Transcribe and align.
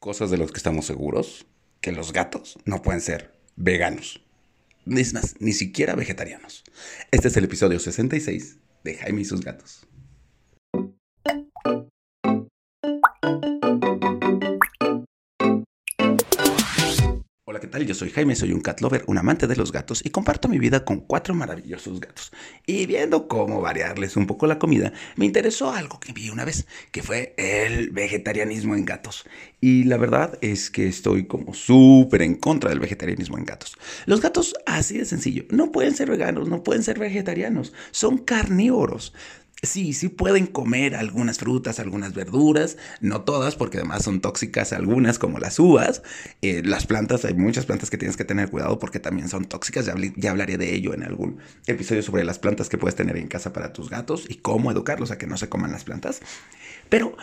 cosas 0.00 0.30
de 0.30 0.38
los 0.38 0.50
que 0.50 0.56
estamos 0.56 0.86
seguros, 0.86 1.46
que 1.80 1.92
los 1.92 2.12
gatos 2.12 2.58
no 2.64 2.82
pueden 2.82 3.02
ser 3.02 3.38
veganos. 3.54 4.24
Ni 4.86 5.02
más, 5.12 5.36
ni 5.38 5.52
siquiera 5.52 5.94
vegetarianos. 5.94 6.64
Este 7.10 7.28
es 7.28 7.36
el 7.36 7.44
episodio 7.44 7.78
66 7.78 8.56
de 8.82 8.96
Jaime 8.96 9.20
y 9.20 9.24
sus 9.26 9.42
gatos. 9.42 9.86
Yo 17.78 17.94
soy 17.94 18.10
Jaime, 18.10 18.34
soy 18.34 18.52
un 18.52 18.60
cat 18.60 18.80
lover, 18.80 19.04
un 19.06 19.16
amante 19.16 19.46
de 19.46 19.54
los 19.54 19.70
gatos 19.70 20.02
y 20.04 20.10
comparto 20.10 20.48
mi 20.48 20.58
vida 20.58 20.84
con 20.84 21.00
cuatro 21.00 21.34
maravillosos 21.34 22.00
gatos. 22.00 22.32
Y 22.66 22.86
viendo 22.86 23.28
cómo 23.28 23.60
variarles 23.60 24.16
un 24.16 24.26
poco 24.26 24.46
la 24.46 24.58
comida, 24.58 24.92
me 25.16 25.24
interesó 25.24 25.70
algo 25.72 26.00
que 26.00 26.12
vi 26.12 26.30
una 26.30 26.44
vez, 26.44 26.66
que 26.90 27.02
fue 27.02 27.32
el 27.38 27.90
vegetarianismo 27.90 28.74
en 28.74 28.84
gatos. 28.84 29.24
Y 29.60 29.84
la 29.84 29.96
verdad 29.96 30.36
es 30.42 30.68
que 30.68 30.88
estoy 30.88 31.26
como 31.26 31.54
súper 31.54 32.22
en 32.22 32.34
contra 32.34 32.70
del 32.70 32.80
vegetarianismo 32.80 33.38
en 33.38 33.44
gatos. 33.44 33.76
Los 34.04 34.20
gatos, 34.20 34.54
así 34.66 34.98
de 34.98 35.04
sencillo, 35.04 35.44
no 35.50 35.70
pueden 35.70 35.94
ser 35.94 36.10
veganos, 36.10 36.48
no 36.48 36.62
pueden 36.62 36.82
ser 36.82 36.98
vegetarianos, 36.98 37.72
son 37.92 38.18
carnívoros. 38.18 39.14
Sí, 39.62 39.92
sí 39.92 40.08
pueden 40.08 40.46
comer 40.46 40.96
algunas 40.96 41.38
frutas, 41.38 41.80
algunas 41.80 42.14
verduras, 42.14 42.78
no 43.02 43.22
todas, 43.24 43.56
porque 43.56 43.76
además 43.76 44.02
son 44.02 44.22
tóxicas 44.22 44.72
algunas, 44.72 45.18
como 45.18 45.38
las 45.38 45.58
uvas. 45.58 46.02
Eh, 46.40 46.62
las 46.64 46.86
plantas, 46.86 47.26
hay 47.26 47.34
muchas 47.34 47.66
plantas 47.66 47.90
que 47.90 47.98
tienes 47.98 48.16
que 48.16 48.24
tener 48.24 48.50
cuidado 48.50 48.78
porque 48.78 49.00
también 49.00 49.28
son 49.28 49.44
tóxicas. 49.44 49.84
Ya, 49.84 49.94
ya, 50.16 50.30
hablaré 50.30 50.56
de 50.56 50.74
ello 50.74 50.94
en 50.94 51.02
algún 51.02 51.40
episodio 51.66 52.02
sobre 52.02 52.24
las 52.24 52.38
plantas 52.38 52.70
que 52.70 52.78
puedes 52.78 52.94
tener 52.94 53.18
en 53.18 53.28
casa 53.28 53.52
para 53.52 53.74
tus 53.74 53.90
gatos 53.90 54.24
y 54.30 54.36
cómo 54.36 54.70
educarlos 54.70 55.10
a 55.10 55.18
que 55.18 55.26
no 55.26 55.36
se 55.36 55.50
coman 55.50 55.72
las 55.72 55.84
plantas. 55.84 56.22
Pero 56.88 57.16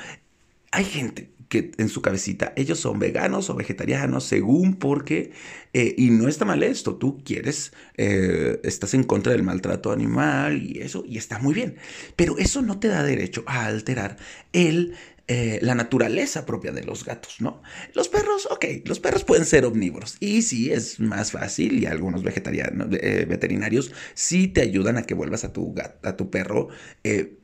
hay 0.78 0.86
gente 0.86 1.32
que 1.50 1.72
en 1.80 1.90
su 1.90 2.04
cabecita 2.04 2.54
ellos 2.56 2.80
son 2.80 3.00
veganos 3.00 3.50
o 3.50 3.56
vegetarianos 3.56 4.26
según 4.26 4.76
porque, 4.76 5.32
eh, 5.74 5.96
y 5.98 6.12
no 6.12 6.28
está 6.28 6.46
mal 6.46 6.62
esto, 6.62 6.98
tú 6.98 7.24
quieres, 7.24 7.74
eh, 7.96 8.60
estás 8.64 8.94
en 8.94 9.04
contra 9.04 9.32
del 9.32 9.42
maltrato 9.42 9.92
animal 9.92 10.62
y 10.62 10.82
eso, 10.82 11.04
y 11.08 11.18
está 11.18 11.40
muy 11.40 11.56
bien, 11.56 11.78
pero 12.16 12.38
eso 12.38 12.62
no 12.62 12.80
te 12.80 12.90
da 12.90 13.04
derecho 13.04 13.44
a 13.48 13.66
alterar 13.66 14.18
el... 14.54 14.94
Eh, 15.30 15.60
la 15.62 15.76
naturaleza 15.76 16.46
propia 16.46 16.72
de 16.72 16.86
los 16.86 17.04
gatos, 17.04 17.42
¿no? 17.42 17.62
Los 17.94 18.08
perros, 18.08 18.48
ok, 18.50 18.64
los 18.86 19.02
perros 19.02 19.26
pueden 19.26 19.46
ser 19.46 19.66
omnívoros 19.66 20.16
y 20.22 20.42
sí 20.42 20.72
es 20.72 21.02
más 21.02 21.34
fácil 21.34 21.84
y 21.84 21.86
algunos 21.86 22.24
vegetarianos, 22.24 22.90
veterinarios 22.90 23.92
sí 24.14 24.48
te 24.48 24.62
ayudan 24.62 24.96
a 24.96 25.04
que 25.04 25.16
vuelvas 25.16 25.44
a 25.44 25.52
tu, 25.52 25.76
a 26.02 26.16
tu 26.16 26.30
perro 26.30 26.70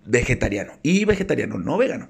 vegetariano 0.05 0.79
y 0.81 1.03
vegetariano, 1.03 1.57
no 1.57 1.77
vegano. 1.77 2.07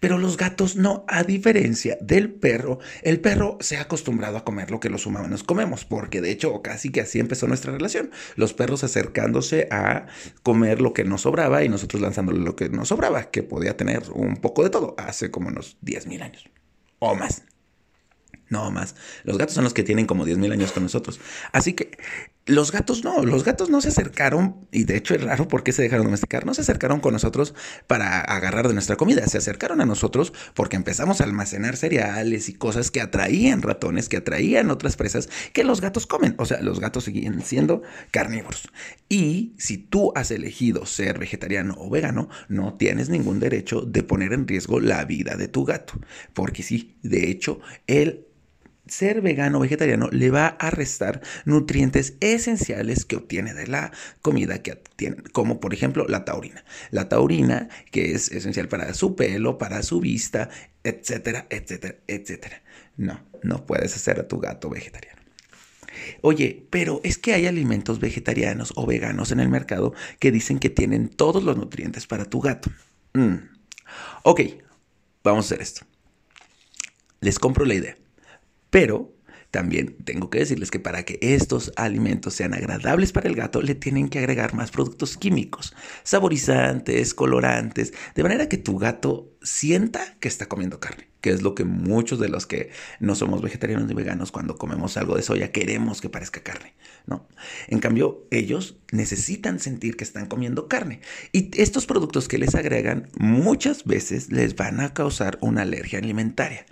Pero 0.00 0.18
los 0.18 0.36
gatos 0.36 0.76
no, 0.76 1.04
a 1.08 1.22
diferencia 1.22 1.98
del 2.00 2.32
perro, 2.32 2.78
el 3.02 3.20
perro 3.20 3.58
se 3.60 3.76
ha 3.76 3.82
acostumbrado 3.82 4.36
a 4.36 4.44
comer 4.44 4.70
lo 4.70 4.80
que 4.80 4.90
los 4.90 5.06
humanos 5.06 5.44
comemos, 5.44 5.84
porque 5.84 6.20
de 6.20 6.30
hecho 6.30 6.62
casi 6.62 6.90
que 6.90 7.00
así 7.00 7.18
empezó 7.18 7.46
nuestra 7.46 7.72
relación. 7.72 8.10
Los 8.36 8.54
perros 8.54 8.84
acercándose 8.84 9.68
a 9.70 10.06
comer 10.42 10.80
lo 10.80 10.92
que 10.92 11.04
nos 11.04 11.22
sobraba 11.22 11.64
y 11.64 11.68
nosotros 11.68 12.00
lanzándole 12.00 12.40
lo 12.40 12.56
que 12.56 12.68
nos 12.68 12.88
sobraba, 12.88 13.30
que 13.30 13.42
podía 13.42 13.76
tener 13.76 14.04
un 14.12 14.36
poco 14.36 14.64
de 14.64 14.70
todo, 14.70 14.94
hace 14.98 15.30
como 15.30 15.48
unos 15.48 15.76
10.000 15.82 16.22
años 16.22 16.48
o 16.98 17.14
más. 17.14 17.42
No 18.48 18.70
más. 18.70 18.94
Los 19.24 19.38
gatos 19.38 19.54
son 19.54 19.64
los 19.64 19.74
que 19.74 19.82
tienen 19.82 20.06
como 20.06 20.24
10.000 20.24 20.52
años 20.52 20.72
con 20.72 20.84
nosotros. 20.84 21.20
Así 21.52 21.72
que 21.72 21.98
los 22.46 22.70
gatos 22.70 23.02
no, 23.02 23.24
los 23.24 23.44
gatos 23.44 23.70
no 23.70 23.80
se 23.80 23.88
acercaron, 23.88 24.66
y 24.70 24.84
de 24.84 24.96
hecho 24.96 25.14
es 25.14 25.22
raro 25.22 25.48
por 25.48 25.64
qué 25.64 25.72
se 25.72 25.82
dejaron 25.82 26.06
domesticar, 26.06 26.46
no 26.46 26.54
se 26.54 26.60
acercaron 26.60 27.00
con 27.00 27.12
nosotros 27.12 27.54
para 27.88 28.20
agarrar 28.20 28.68
de 28.68 28.74
nuestra 28.74 28.96
comida, 28.96 29.26
se 29.26 29.38
acercaron 29.38 29.80
a 29.80 29.86
nosotros 29.86 30.32
porque 30.54 30.76
empezamos 30.76 31.20
a 31.20 31.24
almacenar 31.24 31.76
cereales 31.76 32.48
y 32.48 32.54
cosas 32.54 32.90
que 32.90 33.00
atraían 33.00 33.62
ratones, 33.62 34.08
que 34.08 34.18
atraían 34.18 34.70
otras 34.70 34.96
presas 34.96 35.28
que 35.52 35.64
los 35.64 35.80
gatos 35.80 36.06
comen. 36.06 36.34
O 36.38 36.46
sea, 36.46 36.60
los 36.62 36.78
gatos 36.80 37.04
siguen 37.04 37.42
siendo 37.42 37.82
carnívoros. 38.12 38.68
Y 39.08 39.54
si 39.58 39.78
tú 39.78 40.12
has 40.14 40.30
elegido 40.30 40.86
ser 40.86 41.18
vegetariano 41.18 41.74
o 41.78 41.90
vegano, 41.90 42.28
no 42.48 42.74
tienes 42.74 43.08
ningún 43.08 43.40
derecho 43.40 43.82
de 43.82 44.02
poner 44.02 44.32
en 44.32 44.46
riesgo 44.46 44.80
la 44.80 45.04
vida 45.04 45.36
de 45.36 45.48
tu 45.48 45.64
gato. 45.64 45.94
Porque 46.32 46.62
sí, 46.62 46.96
de 47.02 47.30
hecho, 47.30 47.60
el 47.86 48.26
ser 48.86 49.20
vegano 49.20 49.58
o 49.58 49.60
vegetariano 49.60 50.08
le 50.10 50.30
va 50.30 50.46
a 50.46 50.70
restar 50.70 51.20
nutrientes 51.44 52.14
esenciales 52.20 53.04
que 53.04 53.16
obtiene 53.16 53.54
de 53.54 53.66
la 53.66 53.92
comida 54.22 54.62
que 54.62 54.80
tiene, 54.96 55.16
como 55.32 55.60
por 55.60 55.74
ejemplo 55.74 56.06
la 56.08 56.24
taurina. 56.24 56.64
La 56.90 57.08
taurina, 57.08 57.68
que 57.90 58.12
es 58.12 58.30
esencial 58.30 58.68
para 58.68 58.92
su 58.94 59.16
pelo, 59.16 59.58
para 59.58 59.82
su 59.82 60.00
vista, 60.00 60.48
etcétera, 60.84 61.46
etcétera, 61.50 61.96
etcétera. 62.06 62.62
No, 62.96 63.20
no 63.42 63.66
puedes 63.66 63.94
hacer 63.94 64.20
a 64.20 64.28
tu 64.28 64.38
gato 64.38 64.70
vegetariano. 64.70 65.22
Oye, 66.20 66.66
pero 66.70 67.00
es 67.04 67.18
que 67.18 67.32
hay 67.32 67.46
alimentos 67.46 68.00
vegetarianos 68.00 68.72
o 68.76 68.86
veganos 68.86 69.32
en 69.32 69.40
el 69.40 69.48
mercado 69.48 69.94
que 70.18 70.30
dicen 70.30 70.58
que 70.58 70.70
tienen 70.70 71.08
todos 71.08 71.42
los 71.42 71.56
nutrientes 71.56 72.06
para 72.06 72.26
tu 72.26 72.40
gato. 72.40 72.70
Mm. 73.14 73.36
Ok, 74.22 74.40
vamos 75.24 75.46
a 75.46 75.48
hacer 75.48 75.62
esto. 75.62 75.86
Les 77.20 77.38
compro 77.38 77.64
la 77.64 77.74
idea 77.74 77.96
pero 78.76 79.16
también 79.50 79.96
tengo 80.04 80.28
que 80.28 80.40
decirles 80.40 80.70
que 80.70 80.78
para 80.78 81.02
que 81.04 81.18
estos 81.22 81.72
alimentos 81.76 82.34
sean 82.34 82.52
agradables 82.52 83.10
para 83.10 83.26
el 83.26 83.34
gato, 83.34 83.62
le 83.62 83.74
tienen 83.74 84.10
que 84.10 84.18
agregar 84.18 84.52
más 84.52 84.70
productos 84.70 85.16
químicos, 85.16 85.74
saborizantes, 86.02 87.14
colorantes, 87.14 87.94
de 88.14 88.22
manera 88.22 88.50
que 88.50 88.58
tu 88.58 88.76
gato 88.76 89.32
sienta 89.40 90.18
que 90.20 90.28
está 90.28 90.44
comiendo 90.44 90.78
carne, 90.78 91.08
que 91.22 91.30
es 91.30 91.40
lo 91.40 91.54
que 91.54 91.64
muchos 91.64 92.18
de 92.18 92.28
los 92.28 92.44
que 92.44 92.68
no 93.00 93.14
somos 93.14 93.40
vegetarianos 93.40 93.88
ni 93.88 93.94
veganos 93.94 94.30
cuando 94.30 94.56
comemos 94.56 94.98
algo 94.98 95.16
de 95.16 95.22
soya 95.22 95.52
queremos 95.52 96.02
que 96.02 96.10
parezca 96.10 96.42
carne, 96.42 96.74
¿no? 97.06 97.26
En 97.68 97.78
cambio, 97.78 98.26
ellos 98.30 98.76
necesitan 98.92 99.58
sentir 99.58 99.96
que 99.96 100.04
están 100.04 100.26
comiendo 100.26 100.68
carne 100.68 101.00
y 101.32 101.50
estos 101.58 101.86
productos 101.86 102.28
que 102.28 102.36
les 102.36 102.54
agregan 102.54 103.08
muchas 103.18 103.84
veces 103.84 104.30
les 104.30 104.54
van 104.54 104.80
a 104.80 104.92
causar 104.92 105.38
una 105.40 105.62
alergia 105.62 105.98
alimentaria. 105.98 106.66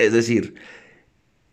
Es 0.00 0.14
decir, 0.14 0.54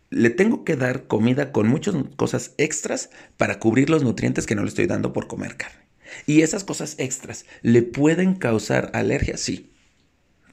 le 0.10 0.30
tengo 0.30 0.64
que 0.64 0.76
dar 0.76 1.08
comida 1.08 1.52
con 1.52 1.68
muchas 1.68 1.96
cosas 2.16 2.54
extras 2.58 3.10
para 3.36 3.60
cubrir 3.60 3.90
los 3.90 4.04
nutrientes 4.04 4.46
que 4.46 4.56
no 4.56 4.64
le 4.64 4.70
estoy 4.70 4.88
dando 4.88 5.14
por 5.14 5.28
comer 5.28 5.58
carne. 5.58 5.88
Y 6.26 6.42
esas 6.42 6.64
cosas 6.64 6.96
extras 6.98 7.46
le 7.62 7.84
pueden 7.84 8.36
causar 8.36 8.92
alergia, 8.94 9.38
sí. 9.38 9.72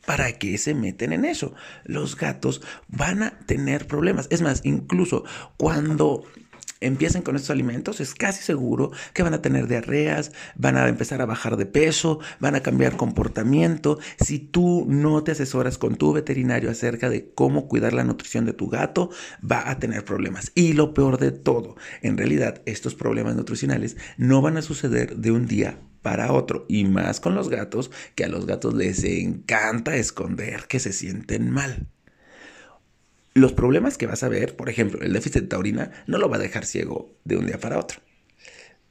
¿Para 0.05 0.33
qué 0.33 0.59
se 0.59 0.75
meten 0.75 1.13
en 1.13 1.25
eso? 1.25 1.55
Los 1.85 2.17
gatos 2.17 2.61
van 2.89 3.23
a 3.23 3.39
tener 3.47 3.87
problemas. 3.87 4.27
Es 4.31 4.43
más, 4.43 4.61
incluso 4.65 5.25
cuando 5.57 6.25
empiecen 6.87 7.23
con 7.23 7.37
estos 7.37 7.51
alimentos, 7.51 8.01
es 8.01 8.15
casi 8.15 8.43
seguro 8.43 8.91
que 9.13 9.23
van 9.23 9.35
a 9.35 9.43
tener 9.43 9.67
diarreas, 9.67 10.33
van 10.57 10.77
a 10.77 10.89
empezar 10.89 11.21
a 11.23 11.27
bajar 11.27 11.57
de 11.57 11.67
peso, 11.67 12.21
van 12.41 12.55
a 12.55 12.61
cambiar 12.61 12.97
comportamiento. 12.97 13.99
Si 14.19 14.39
tú 14.39 14.87
no 14.89 15.23
te 15.25 15.33
asesoras 15.33 15.79
con 15.79 15.97
tu 15.97 16.13
veterinario 16.13 16.71
acerca 16.71 17.09
de 17.09 17.33
cómo 17.35 17.69
cuidar 17.69 17.93
la 17.93 18.05
nutrición 18.05 18.45
de 18.45 18.53
tu 18.53 18.69
gato, 18.69 19.11
va 19.41 19.71
a 19.71 19.79
tener 19.79 20.05
problemas. 20.05 20.53
Y 20.55 20.75
lo 20.75 20.95
peor 20.95 21.19
de 21.19 21.33
todo, 21.33 21.77
en 22.03 22.17
realidad 22.17 22.63
estos 22.67 22.95
problemas 22.95 23.37
nutricionales 23.37 23.97
no 24.17 24.43
van 24.43 24.57
a 24.57 24.63
suceder 24.63 25.17
de 25.17 25.31
un 25.31 25.47
día 25.47 25.79
para 26.03 26.33
otro. 26.33 26.67
Y 26.69 26.85
más 26.85 27.19
con 27.21 27.35
los 27.35 27.49
gatos, 27.49 27.91
que 28.15 28.25
a 28.25 28.29
los 28.29 28.47
gatos 28.47 28.75
les 28.75 29.03
encanta 29.05 29.97
esconder 29.97 30.67
que 30.69 30.79
se 30.79 30.93
sienten 30.93 31.51
mal. 31.51 31.89
Los 33.37 33.53
problemas 33.53 33.99
que 33.99 34.07
vas 34.07 34.23
a 34.23 34.29
ver, 34.29 34.55
por 34.55 34.69
ejemplo, 34.69 35.03
el 35.03 35.13
déficit 35.13 35.43
de 35.43 35.49
taurina 35.49 35.91
no 36.07 36.19
lo 36.19 36.29
va 36.29 36.37
a 36.37 36.41
dejar 36.41 36.65
ciego 36.65 37.19
de 37.25 37.37
un 37.37 37.47
día 37.47 37.59
para 37.59 37.81
otro, 37.81 38.01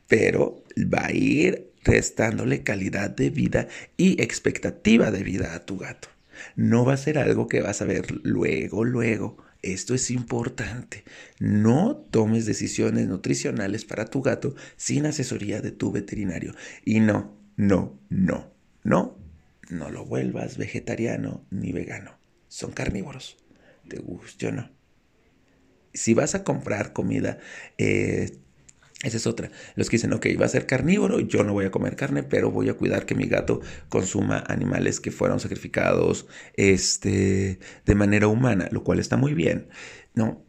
pero 0.08 0.62
va 0.78 1.06
a 1.06 1.14
ir 1.14 1.72
restándole 1.86 2.62
calidad 2.62 3.10
de 3.10 3.30
vida 3.30 3.70
y 3.96 4.22
expectativa 4.22 5.12
de 5.12 5.24
vida 5.24 5.56
a 5.56 5.66
tu 5.66 5.78
gato. 5.78 6.10
No 6.58 6.84
va 6.84 6.94
a 6.94 6.98
ser 6.98 7.20
algo 7.20 7.48
que 7.48 7.62
vas 7.62 7.82
a 7.82 7.86
ver 7.86 8.08
luego, 8.24 8.84
luego. 8.84 9.38
Esto 9.62 9.94
es 9.94 10.12
importante. 10.12 11.06
No 11.40 11.96
tomes 11.96 12.46
decisiones 12.46 13.08
nutricionales 13.08 13.86
para 13.86 14.06
tu 14.06 14.22
gato 14.22 14.56
sin 14.76 15.06
asesoría 15.06 15.62
de 15.62 15.72
tu 15.72 15.94
veterinario. 15.94 16.54
Y 16.84 17.00
no, 17.00 17.38
no, 17.56 17.98
no, 18.10 18.52
no, 18.84 19.18
no 19.70 19.90
lo 19.90 20.06
vuelvas 20.06 20.58
vegetariano 20.58 21.46
ni 21.50 21.72
vegano. 21.72 22.18
Son 22.50 22.72
carnívoros 22.72 23.38
te 23.88 24.00
guste 24.00 24.48
o 24.48 24.52
no. 24.52 24.72
Si 25.94 26.14
vas 26.14 26.34
a 26.36 26.44
comprar 26.44 26.94
comida, 26.94 27.38
eh, 27.78 28.32
esa 29.04 29.18
es 29.18 29.28
otra. 29.28 29.52
Los 29.76 29.90
que 29.90 29.98
dicen, 29.98 30.14
ok, 30.14 30.28
va 30.42 30.46
a 30.46 30.50
ser 30.50 30.66
carnívoro, 30.66 31.20
yo 31.20 31.44
no 31.44 31.54
voy 31.54 31.66
a 31.66 31.72
comer 31.72 31.96
carne, 31.96 32.24
pero 32.24 32.52
voy 32.52 32.70
a 32.70 32.76
cuidar 32.76 33.06
que 33.06 33.16
mi 33.16 33.28
gato 33.28 33.62
consuma 33.90 34.44
animales 34.48 35.00
que 35.00 35.12
fueron 35.12 35.40
sacrificados 35.40 36.26
este, 36.56 37.60
de 37.86 37.96
manera 37.96 38.28
humana, 38.28 38.70
lo 38.72 38.84
cual 38.84 39.00
está 39.00 39.18
muy 39.18 39.34
bien. 39.34 39.68
No, 40.16 40.46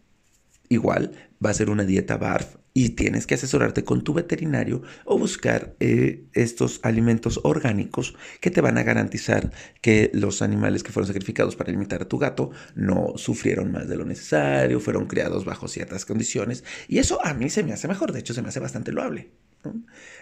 igual 0.68 1.12
va 1.44 1.50
a 1.50 1.54
ser 1.54 1.70
una 1.70 1.84
dieta 1.84 2.16
BARF 2.16 2.56
y 2.72 2.90
tienes 2.90 3.26
que 3.26 3.34
asesorarte 3.34 3.84
con 3.84 4.02
tu 4.02 4.12
veterinario 4.12 4.82
o 5.04 5.16
buscar 5.16 5.76
eh, 5.78 6.24
estos 6.32 6.80
alimentos 6.82 7.40
orgánicos 7.44 8.16
que 8.40 8.50
te 8.50 8.60
van 8.60 8.78
a 8.78 8.82
garantizar 8.82 9.52
que 9.80 10.10
los 10.12 10.42
animales 10.42 10.82
que 10.82 10.90
fueron 10.90 11.06
sacrificados 11.06 11.54
para 11.54 11.70
alimentar 11.70 12.02
a 12.02 12.08
tu 12.08 12.18
gato 12.18 12.50
no 12.74 13.12
sufrieron 13.16 13.70
más 13.70 13.88
de 13.88 13.96
lo 13.96 14.04
necesario, 14.04 14.80
fueron 14.80 15.06
criados 15.06 15.44
bajo 15.44 15.68
ciertas 15.68 16.04
condiciones 16.04 16.64
y 16.88 16.98
eso 16.98 17.24
a 17.24 17.32
mí 17.32 17.48
se 17.48 17.62
me 17.62 17.72
hace 17.72 17.86
mejor, 17.86 18.12
de 18.12 18.20
hecho 18.20 18.34
se 18.34 18.42
me 18.42 18.48
hace 18.48 18.60
bastante 18.60 18.90
loable. 18.90 19.30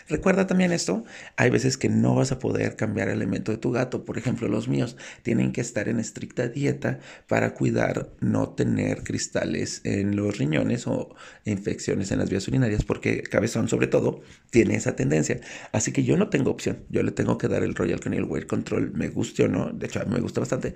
Recuerda 0.09 0.47
también 0.47 0.73
esto, 0.73 1.05
hay 1.37 1.51
veces 1.51 1.77
que 1.77 1.89
no 1.89 2.15
vas 2.15 2.33
a 2.33 2.39
poder 2.39 2.77
cambiar 2.77 3.09
el 3.09 3.17
alimento 3.17 3.53
de 3.53 3.59
tu 3.59 3.71
gato, 3.71 4.05
por 4.05 4.19
ejemplo 4.19 4.49
los 4.49 4.69
míos 4.69 4.97
tienen 5.23 5.53
que 5.53 5.61
estar 5.61 5.89
en 5.89 6.01
estricta 6.01 6.49
dieta 6.49 6.99
para 7.29 7.55
cuidar 7.55 8.11
no 8.21 8.51
tener 8.51 9.05
cristales 9.05 9.81
en 9.85 10.17
los 10.17 10.39
riñones 10.39 10.87
o 10.87 11.15
infecciones 11.45 12.11
en 12.11 12.19
las 12.19 12.31
vías 12.31 12.47
urinarias 12.49 12.85
porque 12.85 13.23
cabezón 13.23 13.69
sobre 13.69 13.87
todo 13.87 14.21
tiene 14.51 14.75
esa 14.75 14.97
tendencia, 14.97 15.41
así 15.73 15.93
que 15.93 16.05
yo 16.05 16.17
no 16.17 16.29
tengo 16.29 16.51
opción, 16.51 16.85
yo 16.91 17.03
le 17.03 17.13
tengo 17.13 17.39
que 17.39 17.49
dar 17.49 17.63
el 17.63 17.75
Royal 17.75 18.01
Canin 18.01 18.27
Weight 18.29 18.47
Control, 18.47 18.93
me 18.93 19.09
guste 19.09 19.45
o 19.45 19.49
no, 19.49 19.73
de 19.73 19.87
hecho 19.87 20.01
a 20.01 20.05
mí 20.05 20.15
me 20.15 20.21
gusta 20.21 20.41
bastante, 20.41 20.75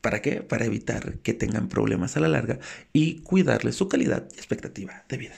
¿para 0.00 0.22
qué? 0.22 0.42
Para 0.42 0.64
evitar 0.64 1.18
que 1.18 1.34
tengan 1.34 1.68
problemas 1.68 2.16
a 2.16 2.20
la 2.20 2.28
larga 2.28 2.58
y 2.92 3.20
cuidarles 3.22 3.74
su 3.74 3.88
calidad 3.88 4.28
y 4.34 4.38
expectativa 4.38 5.04
de 5.08 5.16
vida. 5.16 5.34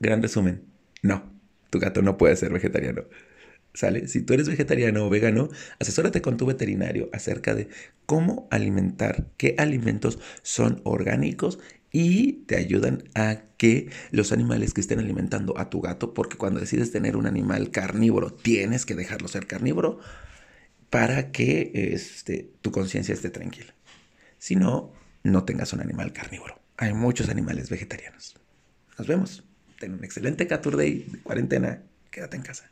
Gran 0.00 0.22
resumen, 0.22 0.69
no, 1.02 1.32
tu 1.70 1.78
gato 1.78 2.02
no 2.02 2.16
puede 2.16 2.36
ser 2.36 2.52
vegetariano. 2.52 3.04
¿Sale? 3.72 4.08
Si 4.08 4.22
tú 4.22 4.34
eres 4.34 4.48
vegetariano 4.48 5.06
o 5.06 5.10
vegano, 5.10 5.48
asesórate 5.78 6.20
con 6.20 6.36
tu 6.36 6.44
veterinario 6.44 7.08
acerca 7.12 7.54
de 7.54 7.68
cómo 8.04 8.48
alimentar, 8.50 9.28
qué 9.36 9.54
alimentos 9.58 10.18
son 10.42 10.80
orgánicos 10.82 11.60
y 11.92 12.44
te 12.46 12.56
ayudan 12.56 13.04
a 13.14 13.42
que 13.56 13.90
los 14.10 14.32
animales 14.32 14.74
que 14.74 14.80
estén 14.80 14.98
alimentando 14.98 15.56
a 15.56 15.70
tu 15.70 15.80
gato, 15.80 16.14
porque 16.14 16.36
cuando 16.36 16.58
decides 16.58 16.90
tener 16.90 17.16
un 17.16 17.26
animal 17.26 17.70
carnívoro, 17.70 18.32
tienes 18.32 18.86
que 18.86 18.96
dejarlo 18.96 19.28
ser 19.28 19.46
carnívoro 19.46 20.00
para 20.88 21.30
que 21.30 21.70
este, 21.74 22.50
tu 22.62 22.72
conciencia 22.72 23.14
esté 23.14 23.30
tranquila. 23.30 23.72
Si 24.38 24.56
no, 24.56 24.92
no 25.22 25.44
tengas 25.44 25.72
un 25.72 25.80
animal 25.80 26.12
carnívoro. 26.12 26.60
Hay 26.76 26.92
muchos 26.92 27.28
animales 27.28 27.70
vegetarianos. 27.70 28.36
Nos 28.98 29.06
vemos. 29.06 29.49
Ten 29.80 29.94
un 29.94 30.04
excelente 30.04 30.46
Catur 30.46 30.76
Day 30.76 31.06
de 31.08 31.22
cuarentena. 31.22 31.82
Quédate 32.10 32.36
en 32.36 32.42
casa. 32.42 32.70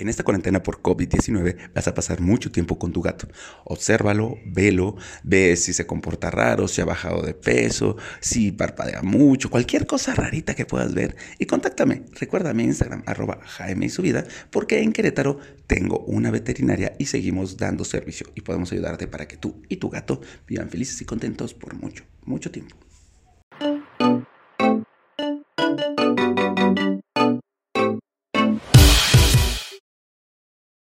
En 0.00 0.08
esta 0.08 0.24
cuarentena 0.24 0.62
por 0.62 0.80
COVID-19 0.80 1.74
vas 1.74 1.86
a 1.86 1.92
pasar 1.92 2.22
mucho 2.22 2.50
tiempo 2.50 2.78
con 2.78 2.90
tu 2.90 3.02
gato. 3.02 3.28
Obsérvalo, 3.64 4.38
velo, 4.46 4.96
ve 5.24 5.56
si 5.56 5.74
se 5.74 5.84
comporta 5.86 6.30
raro, 6.30 6.68
si 6.68 6.80
ha 6.80 6.86
bajado 6.86 7.20
de 7.20 7.34
peso, 7.34 7.98
si 8.18 8.50
parpadea 8.50 9.02
mucho, 9.02 9.50
cualquier 9.50 9.86
cosa 9.86 10.14
rarita 10.14 10.54
que 10.54 10.64
puedas 10.64 10.94
ver. 10.94 11.16
Y 11.38 11.44
contáctame. 11.44 12.04
Recuerda 12.18 12.54
mi 12.54 12.64
Instagram, 12.64 13.02
arroba 13.04 13.40
Jaime 13.44 13.84
y 13.84 13.90
su 13.90 14.00
vida, 14.00 14.24
porque 14.50 14.80
en 14.80 14.94
Querétaro 14.94 15.38
tengo 15.66 15.98
una 16.06 16.30
veterinaria 16.30 16.94
y 16.98 17.04
seguimos 17.04 17.58
dando 17.58 17.84
servicio 17.84 18.26
y 18.34 18.40
podemos 18.40 18.72
ayudarte 18.72 19.06
para 19.06 19.28
que 19.28 19.36
tú 19.36 19.60
y 19.68 19.76
tu 19.76 19.90
gato 19.90 20.22
vivan 20.48 20.70
felices 20.70 20.98
y 21.02 21.04
contentos 21.04 21.52
por 21.52 21.74
mucho, 21.74 22.04
mucho 22.24 22.50
tiempo. 22.50 22.89